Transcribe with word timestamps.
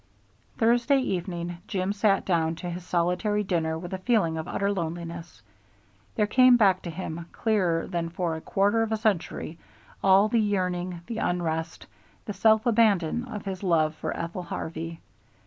Thursday 0.57 0.97
evening 0.97 1.59
Jim 1.67 1.93
sat 1.93 2.25
down 2.25 2.55
to 2.55 2.67
his 2.71 2.83
solitary 2.83 3.43
dinner 3.43 3.77
with 3.77 3.93
a 3.93 3.99
feeling 3.99 4.35
of 4.35 4.47
utter 4.47 4.71
loneliness. 4.73 5.43
There 6.15 6.25
came 6.25 6.57
back 6.57 6.81
to 6.81 6.89
him, 6.89 7.27
clearer 7.31 7.85
than 7.85 8.09
for 8.09 8.35
a 8.35 8.41
quarter 8.41 8.81
of 8.81 8.91
a 8.91 8.97
century, 8.97 9.59
all 10.03 10.27
the 10.27 10.41
yearning, 10.41 11.01
the 11.05 11.19
unrest, 11.19 11.85
the 12.25 12.33
self 12.33 12.65
abandon 12.65 13.25
of 13.25 13.45
his 13.45 13.61
love 13.61 13.93
for 13.93 14.17
Ethel 14.17 14.41
Harvey. 14.41 14.99